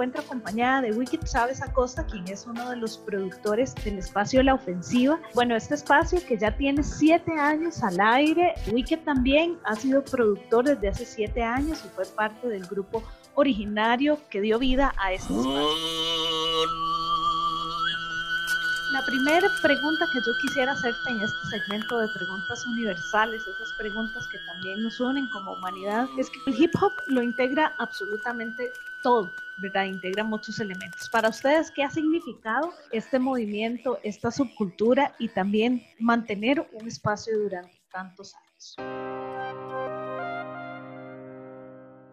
encuentro 0.00 0.22
acompañada 0.22 0.80
de 0.80 0.92
Wicked 0.92 1.20
Chávez 1.30 1.60
Acosta, 1.60 2.06
quien 2.06 2.26
es 2.26 2.46
uno 2.46 2.70
de 2.70 2.76
los 2.76 2.96
productores 2.96 3.74
del 3.84 3.98
espacio 3.98 4.42
La 4.42 4.54
Ofensiva. 4.54 5.20
Bueno, 5.34 5.54
este 5.54 5.74
espacio 5.74 6.20
que 6.26 6.38
ya 6.38 6.56
tiene 6.56 6.82
siete 6.82 7.32
años 7.32 7.82
al 7.82 8.00
aire, 8.00 8.54
Wicked 8.72 9.00
también 9.00 9.58
ha 9.64 9.76
sido 9.76 10.02
productor 10.02 10.64
desde 10.64 10.88
hace 10.88 11.04
siete 11.04 11.42
años 11.42 11.82
y 11.84 11.88
fue 11.90 12.06
parte 12.06 12.48
del 12.48 12.66
grupo 12.66 13.02
originario 13.34 14.18
que 14.30 14.40
dio 14.40 14.58
vida 14.58 14.94
a 14.96 15.12
este 15.12 15.34
espacio. 15.34 15.68
La 18.92 19.04
primera 19.04 19.48
pregunta 19.60 20.06
que 20.14 20.18
yo 20.26 20.32
quisiera 20.40 20.72
hacerte 20.72 21.10
en 21.10 21.20
este 21.20 21.58
segmento 21.58 21.98
de 21.98 22.08
preguntas 22.16 22.66
universales, 22.68 23.42
esas 23.42 23.72
preguntas 23.78 24.26
que 24.32 24.38
también 24.46 24.82
nos 24.82 24.98
unen 24.98 25.28
como 25.28 25.52
humanidad, 25.52 26.08
es 26.16 26.30
que 26.30 26.38
el 26.46 26.58
hip 26.58 26.72
hop 26.80 26.92
lo 27.06 27.20
integra 27.20 27.74
absolutamente 27.78 28.72
todo, 29.02 29.30
¿verdad? 29.62 29.84
Integra 29.84 30.24
muchos 30.24 30.58
elementos. 30.60 31.08
Para 31.10 31.28
ustedes, 31.28 31.70
¿qué 31.70 31.82
ha 31.82 31.90
significado 31.90 32.72
este 32.92 33.18
movimiento, 33.18 33.98
esta 34.02 34.30
subcultura 34.30 35.14
y 35.18 35.28
también 35.28 35.82
mantener 35.98 36.68
un 36.72 36.88
espacio 36.88 37.38
durante 37.38 37.80
tantos 37.92 38.34
años? 38.34 38.76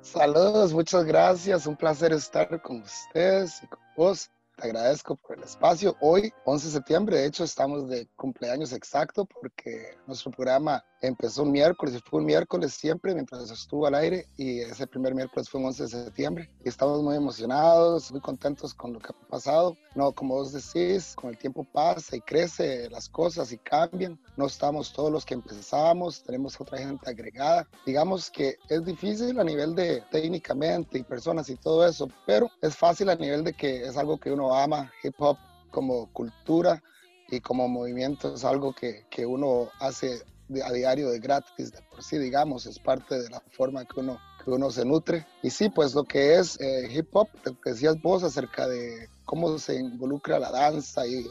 Saludos, 0.02 0.73
muchas 0.73 1.04
gracias. 1.04 1.68
Un 1.68 1.76
placer 1.76 2.14
estar 2.14 2.62
con 2.62 2.81
ustedes 2.81 3.62
y 3.64 3.67
con 3.67 3.80
vos. 3.95 4.31
Te 4.56 4.67
agradezco 4.67 5.16
por 5.16 5.38
el 5.38 5.44
espacio. 5.44 5.95
Hoy, 6.00 6.34
11 6.45 6.66
de 6.66 6.72
septiembre, 6.72 7.17
de 7.17 7.26
hecho, 7.28 7.44
estamos 7.44 7.88
de 7.90 8.08
cumpleaños 8.16 8.73
exacto 8.73 9.26
porque 9.26 9.98
nuestro 10.08 10.31
programa 10.31 10.84
empezó 11.02 11.44
un 11.44 11.52
miércoles 11.52 12.02
fue 12.10 12.20
un 12.20 12.26
miércoles 12.26 12.74
siempre 12.74 13.14
mientras 13.14 13.50
estuvo 13.52 13.86
al 13.86 13.96
aire 13.96 14.28
y 14.38 14.60
ese 14.60 14.88
primer 14.88 15.14
miércoles 15.14 15.50
fue 15.50 15.60
un 15.60 15.68
11 15.68 15.84
de 15.84 15.90
septiembre 15.90 16.50
y 16.64 16.70
estamos 16.70 17.02
muy 17.02 17.16
emocionados, 17.16 18.12
muy 18.12 18.22
contentos 18.22 18.73
con 18.73 18.94
lo 18.94 19.00
que 19.00 19.09
ha 19.09 19.28
pasado. 19.28 19.78
No, 19.95 20.12
como 20.12 20.36
vos 20.36 20.52
decís, 20.52 21.16
con 21.16 21.30
el 21.30 21.38
tiempo 21.38 21.64
pasa 21.64 22.16
y 22.16 22.22
crece 22.22 22.90
las 22.90 23.09
cosas 23.09 23.52
y 23.52 23.58
cambian. 23.58 24.20
No 24.36 24.45
estamos 24.45 24.94
todos 24.94 25.12
los 25.12 25.25
que 25.25 25.34
empezamos, 25.34 26.23
tenemos 26.23 26.59
otra 26.59 26.78
gente 26.78 27.09
agregada. 27.09 27.68
Digamos 27.86 28.30
que 28.30 28.56
es 28.70 28.86
difícil 28.86 29.40
a 29.40 29.44
nivel 29.44 29.75
de 29.75 30.03
técnicamente 30.12 31.00
y 31.00 31.03
personas 31.03 31.50
y 31.50 31.56
todo 31.56 31.86
eso, 31.86 32.08
pero 32.25 32.50
es 32.62 32.75
fácil 32.75 33.09
a 33.09 33.16
nivel 33.16 33.44
de 33.44 33.53
que 33.53 33.84
es 33.84 33.98
algo 33.98 34.20
que 34.20 34.31
uno 34.31 34.53
ama, 34.53 34.92
hip 35.03 35.16
hop 35.20 35.38
como 35.72 36.12
cultura 36.14 36.81
y 37.30 37.42
como 37.42 37.68
movimiento 37.68 38.34
es 38.34 38.45
algo 38.45 38.73
que, 38.73 39.06
que 39.09 39.25
uno 39.25 39.70
hace 39.80 40.23
a 40.64 40.72
diario 40.72 41.09
de 41.09 41.20
gratis, 41.20 41.72
de 41.72 41.81
por 41.90 42.03
sí, 42.03 42.17
digamos, 42.17 42.66
es 42.66 42.80
parte 42.80 43.20
de 43.20 43.30
la 43.30 43.42
forma 43.52 43.86
que 43.86 44.00
uno, 44.00 44.20
que 44.44 44.52
uno 44.52 44.72
se 44.72 44.86
nutre. 44.86 45.26
Y 45.44 45.50
sí, 45.50 45.70
pues 45.70 45.94
lo 45.94 46.03
que 46.03 46.36
es 46.36 46.59
eh, 46.59 46.88
hip 46.92 47.09
hop, 47.14 47.28
lo 47.44 47.58
decías 47.66 48.02
vos 48.02 48.23
acerca 48.23 48.68
de 48.68 49.09
cómo 49.25 49.58
se 49.59 49.75
involucra 49.75 50.40
la 50.40 50.52
danza 50.52 51.06
y, 51.06 51.25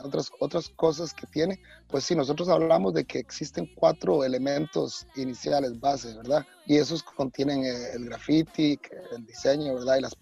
otras, 0.00 0.30
otras 0.40 0.68
cosas 0.70 1.12
que 1.12 1.26
tiene, 1.26 1.60
pues 1.88 2.04
sí, 2.04 2.14
nosotros 2.14 2.48
hablamos 2.48 2.94
de 2.94 3.04
que 3.04 3.18
existen 3.18 3.70
cuatro 3.74 4.24
elementos 4.24 5.06
iniciales, 5.16 5.78
base, 5.80 6.14
¿verdad? 6.16 6.44
Y 6.66 6.76
esos 6.76 7.02
contienen 7.02 7.64
eh, 7.64 7.92
el 7.94 8.06
graffiti, 8.06 8.78
el 9.14 9.26
diseño, 9.26 9.74
¿verdad? 9.74 9.96
Y 9.98 10.02
las 10.02 10.14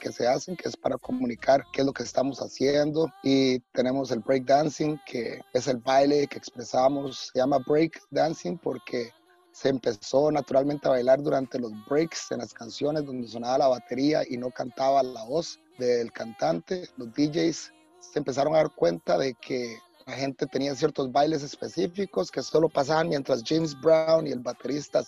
que 0.00 0.12
se 0.12 0.26
hacen, 0.26 0.56
que 0.56 0.68
es 0.68 0.76
para 0.76 0.96
comunicar 0.96 1.62
qué 1.72 1.82
es 1.82 1.86
lo 1.86 1.92
que 1.92 2.02
estamos 2.02 2.38
haciendo. 2.40 3.12
Y 3.22 3.60
tenemos 3.72 4.10
el 4.10 4.20
break 4.20 4.44
dancing, 4.44 4.98
que 5.06 5.40
es 5.52 5.68
el 5.68 5.78
baile 5.78 6.26
que 6.26 6.38
expresamos, 6.38 7.30
se 7.32 7.38
llama 7.38 7.58
break 7.66 8.00
dancing 8.10 8.56
porque 8.58 9.10
se 9.52 9.68
empezó 9.68 10.30
naturalmente 10.30 10.86
a 10.86 10.92
bailar 10.92 11.22
durante 11.22 11.58
los 11.58 11.72
breaks 11.88 12.30
en 12.30 12.38
las 12.38 12.54
canciones 12.54 13.04
donde 13.04 13.26
sonaba 13.28 13.58
la 13.58 13.68
batería 13.68 14.22
y 14.28 14.36
no 14.36 14.50
cantaba 14.50 15.02
la 15.02 15.24
voz 15.24 15.58
del 15.78 16.12
cantante. 16.12 16.88
Los 16.96 17.12
DJs 17.12 17.72
se 18.00 18.18
empezaron 18.18 18.54
a 18.54 18.58
dar 18.58 18.74
cuenta 18.74 19.18
de 19.18 19.34
que 19.34 19.78
la 20.06 20.14
gente 20.14 20.46
tenía 20.46 20.74
ciertos 20.74 21.12
bailes 21.12 21.42
específicos 21.42 22.30
que 22.30 22.42
solo 22.42 22.68
pasaban 22.68 23.08
mientras 23.08 23.42
James 23.44 23.78
Brown 23.80 24.26
y 24.26 24.30
el 24.30 24.40
baterista 24.40 25.02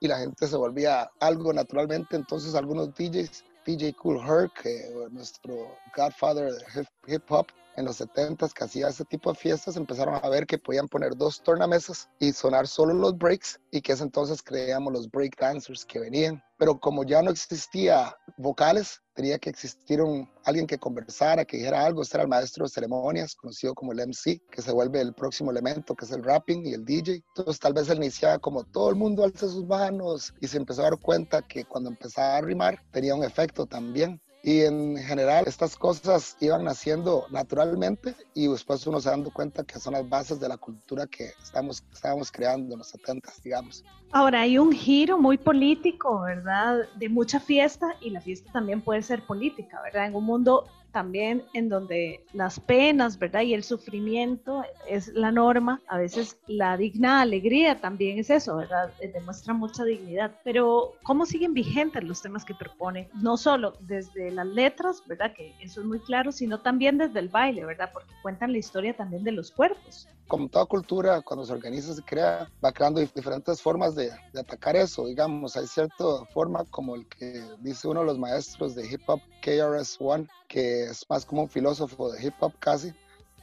y 0.00 0.06
la 0.06 0.18
gente 0.18 0.46
se 0.46 0.56
volvía 0.56 1.10
algo 1.18 1.52
naturalmente. 1.52 2.14
Entonces 2.14 2.54
algunos 2.54 2.94
DJs, 2.94 3.44
DJ 3.66 3.94
Cool 3.94 4.20
Herc, 4.20 4.64
nuestro 5.10 5.76
godfather 5.96 6.52
de 6.52 6.86
hip 7.08 7.22
hop, 7.28 7.46
en 7.78 7.84
los 7.84 8.00
70s 8.00 8.52
que 8.52 8.64
hacía 8.64 8.88
ese 8.88 9.04
tipo 9.04 9.32
de 9.32 9.38
fiestas 9.38 9.76
empezaron 9.76 10.16
a 10.16 10.28
ver 10.28 10.46
que 10.46 10.58
podían 10.58 10.88
poner 10.88 11.16
dos 11.16 11.42
tornamesas 11.42 12.08
y 12.18 12.32
sonar 12.32 12.66
solo 12.66 12.92
los 12.92 13.16
breaks 13.16 13.60
y 13.70 13.80
que 13.80 13.92
es 13.92 14.00
entonces 14.00 14.42
creíamos 14.42 14.92
los 14.92 15.08
break 15.08 15.38
dancers 15.38 15.84
que 15.84 16.00
venían. 16.00 16.42
Pero 16.58 16.80
como 16.80 17.04
ya 17.04 17.22
no 17.22 17.30
existía 17.30 18.16
vocales, 18.36 19.00
tenía 19.14 19.38
que 19.38 19.48
existir 19.48 20.02
un, 20.02 20.28
alguien 20.44 20.66
que 20.66 20.76
conversara, 20.76 21.44
que 21.44 21.58
dijera 21.58 21.84
algo. 21.84 22.02
Este 22.02 22.16
era 22.16 22.24
el 22.24 22.28
maestro 22.28 22.64
de 22.64 22.70
ceremonias, 22.70 23.36
conocido 23.36 23.74
como 23.74 23.92
el 23.92 24.00
MC, 24.00 24.42
que 24.50 24.60
se 24.60 24.72
vuelve 24.72 25.00
el 25.00 25.14
próximo 25.14 25.52
elemento, 25.52 25.94
que 25.94 26.04
es 26.04 26.10
el 26.10 26.24
rapping 26.24 26.66
y 26.66 26.72
el 26.72 26.84
DJ. 26.84 27.22
Entonces 27.28 27.60
tal 27.60 27.74
vez 27.74 27.88
él 27.90 27.98
iniciaba 27.98 28.40
como 28.40 28.64
todo 28.64 28.90
el 28.90 28.96
mundo 28.96 29.22
alza 29.22 29.46
sus 29.46 29.64
manos 29.66 30.34
y 30.40 30.48
se 30.48 30.56
empezó 30.56 30.80
a 30.80 30.90
dar 30.90 30.98
cuenta 30.98 31.42
que 31.42 31.64
cuando 31.64 31.90
empezaba 31.90 32.38
a 32.38 32.40
rimar 32.40 32.82
tenía 32.90 33.14
un 33.14 33.22
efecto 33.22 33.66
también 33.66 34.20
y 34.42 34.60
en 34.62 34.96
general 34.96 35.44
estas 35.46 35.76
cosas 35.76 36.36
iban 36.40 36.64
naciendo 36.64 37.26
naturalmente 37.30 38.14
y 38.34 38.48
después 38.48 38.86
uno 38.86 39.00
se 39.00 39.10
dando 39.10 39.30
cuenta 39.30 39.64
que 39.64 39.78
son 39.78 39.94
las 39.94 40.08
bases 40.08 40.38
de 40.40 40.48
la 40.48 40.56
cultura 40.56 41.06
que 41.06 41.32
estamos, 41.42 41.84
estábamos 41.92 42.30
creando 42.30 42.74
en 42.74 42.78
los 42.78 42.88
70, 42.88 43.32
digamos. 43.42 43.84
Ahora 44.12 44.42
hay 44.42 44.58
un 44.58 44.72
giro 44.72 45.18
muy 45.18 45.36
político, 45.36 46.20
¿verdad? 46.22 46.80
De 46.96 47.08
mucha 47.08 47.40
fiesta 47.40 47.94
y 48.00 48.10
la 48.10 48.20
fiesta 48.20 48.50
también 48.52 48.80
puede 48.80 49.02
ser 49.02 49.26
política, 49.26 49.80
¿verdad? 49.82 50.06
En 50.06 50.14
un 50.14 50.24
mundo 50.24 50.66
también 50.98 51.44
en 51.54 51.68
donde 51.68 52.24
las 52.32 52.58
penas, 52.58 53.20
¿verdad? 53.20 53.42
Y 53.42 53.54
el 53.54 53.62
sufrimiento 53.62 54.64
es 54.88 55.06
la 55.14 55.30
norma. 55.30 55.80
A 55.86 55.96
veces 55.96 56.40
la 56.48 56.76
digna 56.76 57.20
alegría 57.20 57.80
también 57.80 58.18
es 58.18 58.30
eso, 58.30 58.56
¿verdad? 58.56 58.90
Eh, 58.98 59.06
demuestra 59.14 59.54
mucha 59.54 59.84
dignidad. 59.84 60.32
Pero 60.42 60.94
¿cómo 61.04 61.24
siguen 61.24 61.54
vigentes 61.54 62.02
los 62.02 62.20
temas 62.20 62.44
que 62.44 62.52
propone? 62.52 63.08
No 63.14 63.36
solo 63.36 63.74
desde 63.78 64.32
las 64.32 64.48
letras, 64.48 65.00
¿verdad? 65.06 65.32
Que 65.36 65.54
eso 65.60 65.82
es 65.82 65.86
muy 65.86 66.00
claro, 66.00 66.32
sino 66.32 66.62
también 66.62 66.98
desde 66.98 67.20
el 67.20 67.28
baile, 67.28 67.64
¿verdad? 67.64 67.90
Porque 67.92 68.12
cuentan 68.20 68.50
la 68.50 68.58
historia 68.58 68.92
también 68.96 69.22
de 69.22 69.30
los 69.30 69.52
cuerpos. 69.52 70.08
Como 70.26 70.48
toda 70.48 70.66
cultura, 70.66 71.22
cuando 71.22 71.46
se 71.46 71.52
organiza, 71.52 71.94
se 71.94 72.02
crea, 72.02 72.50
va 72.62 72.72
creando 72.72 73.00
diferentes 73.00 73.62
formas 73.62 73.94
de, 73.94 74.10
atacar 74.36 74.74
eso, 74.74 75.06
digamos. 75.06 75.56
Hay 75.56 75.68
cierta 75.68 76.04
forma 76.34 76.64
como 76.70 76.96
el 76.96 77.06
que 77.06 77.40
dice 77.60 77.86
uno 77.86 78.00
de 78.00 78.06
los 78.06 78.18
maestros 78.18 78.74
de 78.74 78.84
hip 78.90 79.00
hop, 79.06 79.20
KRS-One, 79.42 80.26
que 80.48 80.84
es 80.84 81.04
más 81.08 81.24
como 81.24 81.42
un 81.42 81.48
filósofo 81.48 82.10
de 82.10 82.26
hip 82.26 82.34
hop 82.40 82.52
casi, 82.58 82.92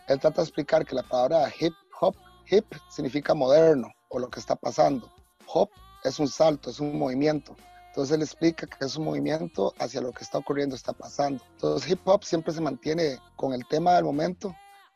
él 0.07 0.19
trata 0.19 0.41
de 0.41 0.43
explicar 0.43 0.85
que 0.85 0.95
la 0.95 1.03
palabra 1.03 1.51
hip 1.59 1.73
hop, 2.01 2.15
hip 2.49 2.65
significa 2.89 3.33
moderno 3.33 3.87
o 4.09 4.19
lo 4.19 4.29
que 4.29 4.39
está 4.39 4.55
pasando. 4.55 5.11
Hop 5.47 5.69
es 6.03 6.19
un 6.19 6.27
salto, 6.27 6.69
es 6.69 6.79
un 6.79 6.97
movimiento. 6.97 7.55
Entonces 7.87 8.15
él 8.15 8.21
explica 8.23 8.67
que 8.67 8.85
es 8.85 8.97
un 8.97 9.05
movimiento 9.05 9.73
hacia 9.79 10.01
lo 10.01 10.11
que 10.11 10.23
está 10.23 10.39
ocurriendo, 10.39 10.75
está 10.75 10.91
pasando. 10.91 11.43
Entonces 11.53 11.89
hip 11.89 12.05
hop 12.05 12.23
siempre 12.23 12.53
se 12.53 12.61
mantiene 12.61 13.19
con 13.35 13.53
el 13.53 13.65
tema 13.67 13.93
del 13.93 14.03
momento, 14.03 14.53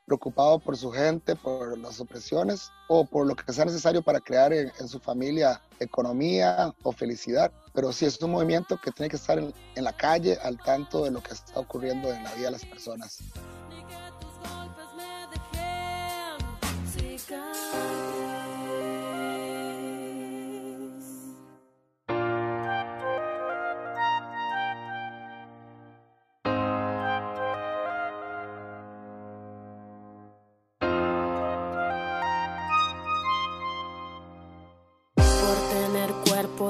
preocupado 0.09 0.58
por 0.58 0.75
su 0.75 0.92
gente, 0.92 1.36
por 1.36 1.78
las 1.78 2.00
opresiones 2.00 2.72
o 2.88 3.06
por 3.06 3.28
lo 3.28 3.36
que 3.36 3.53
sea 3.53 3.66
necesario 3.66 4.02
para 4.02 4.20
crear 4.20 4.52
en, 4.52 4.88
su 4.88 5.00
familia 5.00 5.62
economía 5.80 6.74
o 6.81 6.92
felicidad. 6.92 7.52
Pero 7.74 7.94
sí 7.94 8.06
es 8.06 8.20
un 8.22 8.31
movimiento 8.31 8.78
que 8.81 8.92
tiene 8.92 9.09
que 9.09 9.18
estar 9.18 9.38
en, 9.38 9.53
en 9.75 9.84
la 9.84 9.94
calle 9.94 10.38
al 10.42 10.58
tanto 10.58 11.06
de 11.06 11.12
lo 11.12 11.22
que 11.22 11.34
está 11.34 11.59
ocurriendo 11.59 12.12
en 12.12 12.24
la 12.24 12.34
vida 12.34 12.46
de 12.46 12.52
las 12.52 12.66
personas. 12.66 13.20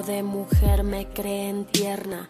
De 0.04 0.24
mujer 0.24 0.84
me 0.84 1.08
creen 1.08 1.66
tierna, 1.66 2.30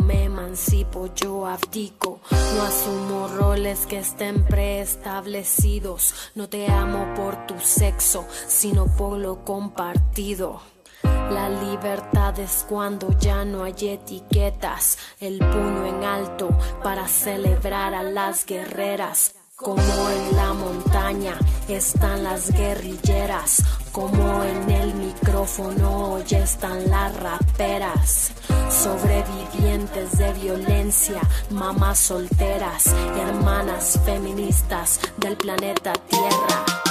me 0.00 0.24
emancipo, 0.24 1.06
yo 1.14 1.46
abdico. 1.46 2.20
No 2.30 2.62
asumo 2.62 3.28
roles 3.28 3.86
que 3.86 3.98
estén 3.98 4.44
preestablecidos. 4.44 6.14
No 6.34 6.48
te 6.48 6.70
amo 6.70 7.14
por 7.14 7.46
tu 7.46 7.58
sexo, 7.58 8.26
sino 8.46 8.86
por 8.96 9.18
lo 9.18 9.44
compartido. 9.44 10.60
La 11.02 11.48
libertad 11.48 12.38
es 12.38 12.66
cuando 12.68 13.16
ya 13.18 13.44
no 13.44 13.64
hay 13.64 13.74
etiquetas, 13.80 14.98
el 15.18 15.38
puño 15.38 15.86
en 15.86 16.04
alto 16.04 16.50
para 16.82 17.08
celebrar 17.08 17.94
a 17.94 18.02
las 18.02 18.44
guerreras. 18.44 19.41
Como 19.62 19.80
en 19.80 20.36
la 20.36 20.52
montaña 20.54 21.38
están 21.68 22.24
las 22.24 22.50
guerrilleras, 22.50 23.62
como 23.92 24.42
en 24.42 24.68
el 24.68 24.94
micrófono 24.94 26.18
ya 26.24 26.40
están 26.40 26.90
las 26.90 27.14
raperas. 27.14 28.32
Sobrevivientes 28.68 30.18
de 30.18 30.32
violencia, 30.32 31.20
mamás 31.50 31.98
solteras, 32.00 32.86
hermanas 33.16 34.00
feministas 34.04 34.98
del 35.18 35.36
planeta 35.36 35.92
Tierra. 36.08 36.81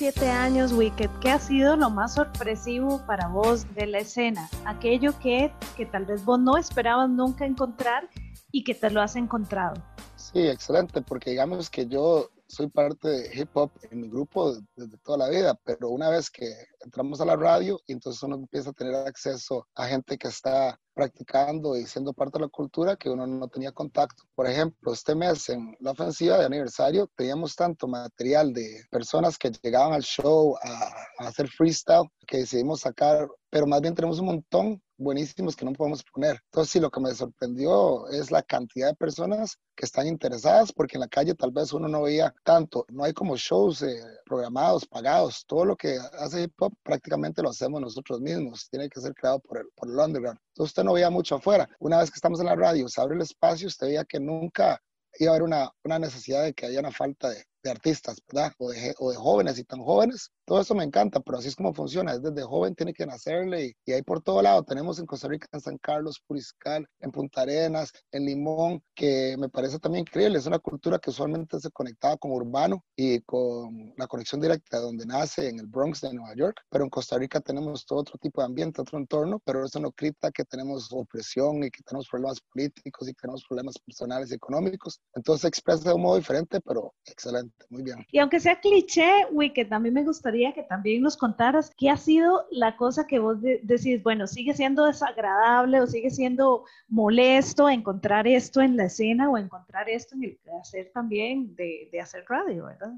Siete 0.00 0.30
años, 0.30 0.72
Wicked, 0.72 1.10
¿qué 1.20 1.30
ha 1.30 1.38
sido 1.38 1.76
lo 1.76 1.90
más 1.90 2.14
sorpresivo 2.14 3.04
para 3.06 3.28
vos 3.28 3.66
de 3.74 3.84
la 3.86 3.98
escena? 3.98 4.48
Aquello 4.64 5.12
que, 5.18 5.52
que 5.76 5.84
tal 5.84 6.06
vez 6.06 6.24
vos 6.24 6.40
no 6.40 6.56
esperabas 6.56 7.10
nunca 7.10 7.44
encontrar 7.44 8.08
y 8.50 8.64
que 8.64 8.74
te 8.74 8.88
lo 8.88 9.02
has 9.02 9.14
encontrado. 9.14 9.74
Sí, 10.16 10.38
excelente, 10.38 11.02
porque 11.02 11.32
digamos 11.32 11.68
que 11.68 11.86
yo 11.86 12.30
soy 12.46 12.68
parte 12.68 13.08
de 13.08 13.30
hip 13.38 13.50
hop 13.52 13.72
en 13.90 14.00
mi 14.00 14.08
grupo 14.08 14.56
desde 14.74 14.96
toda 15.04 15.18
la 15.18 15.28
vida, 15.28 15.54
pero 15.64 15.90
una 15.90 16.08
vez 16.08 16.30
que 16.30 16.50
entramos 16.82 17.20
a 17.20 17.26
la 17.26 17.36
radio, 17.36 17.78
entonces 17.86 18.22
uno 18.22 18.36
empieza 18.36 18.70
a 18.70 18.72
tener 18.72 18.94
acceso 18.94 19.68
a 19.74 19.86
gente 19.86 20.16
que 20.16 20.28
está 20.28 20.80
practicando 21.00 21.78
y 21.78 21.86
siendo 21.86 22.12
parte 22.12 22.38
de 22.38 22.44
la 22.44 22.50
cultura 22.50 22.94
que 22.94 23.08
uno 23.08 23.26
no 23.26 23.48
tenía 23.48 23.72
contacto. 23.72 24.24
Por 24.34 24.46
ejemplo, 24.46 24.92
este 24.92 25.14
mes 25.14 25.48
en 25.48 25.74
la 25.80 25.92
ofensiva 25.92 26.36
de 26.36 26.44
aniversario 26.44 27.08
teníamos 27.16 27.56
tanto 27.56 27.88
material 27.88 28.52
de 28.52 28.84
personas 28.90 29.38
que 29.38 29.50
llegaban 29.62 29.94
al 29.94 30.02
show 30.02 30.56
a, 30.62 31.24
a 31.24 31.28
hacer 31.28 31.48
freestyle 31.48 32.06
que 32.26 32.38
decidimos 32.38 32.80
sacar, 32.80 33.26
pero 33.48 33.66
más 33.66 33.80
bien 33.80 33.94
tenemos 33.94 34.20
un 34.20 34.26
montón 34.26 34.82
buenísimos 35.00 35.56
que 35.56 35.64
no 35.64 35.72
podemos 35.72 36.04
poner. 36.04 36.40
Entonces, 36.44 36.72
sí, 36.72 36.80
lo 36.80 36.90
que 36.90 37.00
me 37.00 37.14
sorprendió 37.14 38.06
es 38.08 38.30
la 38.30 38.42
cantidad 38.42 38.88
de 38.88 38.94
personas 38.94 39.56
que 39.74 39.86
están 39.86 40.06
interesadas, 40.06 40.72
porque 40.72 40.96
en 40.96 41.00
la 41.00 41.08
calle 41.08 41.34
tal 41.34 41.50
vez 41.50 41.72
uno 41.72 41.88
no 41.88 42.02
veía 42.02 42.34
tanto, 42.44 42.84
no 42.90 43.04
hay 43.04 43.14
como 43.14 43.36
shows 43.36 43.82
eh, 43.82 43.98
programados, 44.26 44.86
pagados, 44.86 45.44
todo 45.46 45.64
lo 45.64 45.76
que 45.76 45.98
hace 46.18 46.42
hip 46.42 46.52
hop 46.60 46.74
prácticamente 46.82 47.42
lo 47.42 47.48
hacemos 47.48 47.80
nosotros 47.80 48.20
mismos, 48.20 48.68
tiene 48.68 48.88
que 48.88 49.00
ser 49.00 49.14
creado 49.14 49.40
por 49.40 49.58
el, 49.58 49.66
por 49.74 49.88
el 49.88 49.98
underground. 49.98 50.38
Entonces 50.60 50.72
usted 50.72 50.84
no 50.84 50.92
veía 50.92 51.08
mucho 51.08 51.36
afuera. 51.36 51.66
Una 51.78 52.00
vez 52.00 52.10
que 52.10 52.16
estamos 52.16 52.38
en 52.38 52.44
la 52.44 52.54
radio, 52.54 52.86
se 52.86 53.00
abre 53.00 53.14
el 53.14 53.22
espacio, 53.22 53.66
usted 53.66 53.86
veía 53.86 54.04
que 54.04 54.20
nunca 54.20 54.78
iba 55.18 55.30
a 55.30 55.34
haber 55.34 55.42
una, 55.42 55.70
una 55.84 55.98
necesidad 55.98 56.42
de 56.42 56.52
que 56.52 56.66
haya 56.66 56.80
una 56.80 56.92
falta 56.92 57.30
de, 57.30 57.46
artistas, 57.70 58.18
¿verdad? 58.30 58.52
O 58.58 58.70
de, 58.70 58.94
o 58.98 59.10
de, 59.10 59.16
jóvenes 59.16 59.58
y 59.58 59.64
tan 59.64 59.80
jóvenes. 59.80 60.30
Todo 60.50 60.62
eso 60.62 60.74
me 60.74 60.82
encanta, 60.82 61.20
pero 61.20 61.38
así 61.38 61.46
es 61.46 61.54
como 61.54 61.72
funciona. 61.72 62.12
Es 62.12 62.22
desde 62.22 62.42
joven 62.42 62.74
tiene 62.74 62.92
que 62.92 63.06
nacerle 63.06 63.66
y, 63.66 63.72
y 63.86 63.92
ahí 63.92 64.02
por 64.02 64.20
todo 64.20 64.42
lado. 64.42 64.64
Tenemos 64.64 64.98
en 64.98 65.06
Costa 65.06 65.28
Rica, 65.28 65.46
en 65.52 65.60
San 65.60 65.78
Carlos, 65.78 66.20
Puriscal, 66.26 66.88
en 66.98 67.12
Punta 67.12 67.42
Arenas, 67.42 67.92
en 68.10 68.24
Limón, 68.24 68.82
que 68.96 69.36
me 69.38 69.48
parece 69.48 69.78
también 69.78 70.00
increíble. 70.00 70.38
Es 70.38 70.46
una 70.46 70.58
cultura 70.58 70.98
que 70.98 71.10
usualmente 71.10 71.60
se 71.60 71.70
conectaba 71.70 72.16
con 72.16 72.32
urbano 72.32 72.84
y 72.96 73.20
con 73.20 73.94
la 73.96 74.08
conexión 74.08 74.40
directa 74.40 74.78
de 74.78 74.82
donde 74.82 75.06
nace 75.06 75.48
en 75.48 75.60
el 75.60 75.68
Bronx 75.68 76.00
de 76.00 76.14
Nueva 76.14 76.34
York. 76.34 76.60
Pero 76.68 76.82
en 76.82 76.90
Costa 76.90 77.16
Rica 77.16 77.40
tenemos 77.40 77.86
todo 77.86 78.00
otro 78.00 78.18
tipo 78.18 78.40
de 78.40 78.46
ambiente, 78.46 78.82
otro 78.82 78.98
entorno, 78.98 79.40
pero 79.44 79.64
eso 79.64 79.78
no 79.78 79.92
quita 79.92 80.32
que 80.32 80.44
tenemos 80.44 80.88
opresión 80.90 81.62
y 81.62 81.70
que 81.70 81.84
tenemos 81.84 82.08
problemas 82.08 82.40
políticos 82.52 83.08
y 83.08 83.12
que 83.12 83.20
tenemos 83.20 83.44
problemas 83.46 83.78
personales 83.78 84.32
y 84.32 84.34
económicos. 84.34 85.00
Entonces 85.14 85.42
se 85.42 85.48
expresa 85.48 85.90
de 85.90 85.94
un 85.94 86.02
modo 86.02 86.16
diferente, 86.16 86.60
pero 86.60 86.92
excelente 87.04 87.66
muy 87.68 87.84
bien. 87.84 88.04
Y 88.10 88.18
aunque 88.18 88.40
sea 88.40 88.58
cliché, 88.58 89.26
Wicked, 89.30 89.72
a 89.72 89.78
mí 89.78 89.92
me 89.92 90.02
gustaría 90.02 90.39
que 90.54 90.62
también 90.62 91.02
nos 91.02 91.16
contaras 91.16 91.72
qué 91.76 91.90
ha 91.90 91.96
sido 91.96 92.46
la 92.50 92.76
cosa 92.76 93.06
que 93.06 93.18
vos 93.18 93.40
decís, 93.40 94.02
bueno, 94.02 94.26
sigue 94.26 94.54
siendo 94.54 94.84
desagradable 94.84 95.80
o 95.80 95.86
sigue 95.86 96.10
siendo 96.10 96.64
molesto 96.88 97.68
encontrar 97.68 98.26
esto 98.26 98.60
en 98.60 98.76
la 98.76 98.84
escena 98.84 99.30
o 99.30 99.36
encontrar 99.36 99.88
esto 99.88 100.14
en 100.14 100.24
el 100.24 100.40
hacer 100.60 100.90
también 100.92 101.54
de, 101.54 101.88
de 101.92 102.00
hacer 102.00 102.24
radio, 102.28 102.66
¿verdad? 102.66 102.92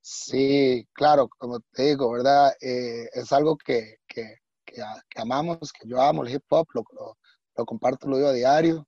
Sí, 0.00 0.86
claro, 0.92 1.28
como 1.28 1.60
te 1.72 1.82
digo, 1.88 2.10
¿verdad? 2.10 2.52
Eh, 2.60 3.08
es 3.12 3.32
algo 3.32 3.58
que, 3.58 3.96
que, 4.06 4.38
que, 4.64 4.82
amamos, 5.16 5.72
que 5.72 5.88
yo 5.88 6.00
amo 6.00 6.24
el 6.24 6.32
hip 6.32 6.44
hop, 6.48 6.66
lo, 6.72 6.82
lo, 6.92 7.18
lo 7.56 7.66
comparto, 7.66 8.08
lo 8.08 8.16
digo 8.16 8.28
a 8.28 8.32
diario. 8.32 8.86